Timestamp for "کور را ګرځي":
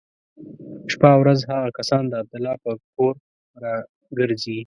2.95-4.57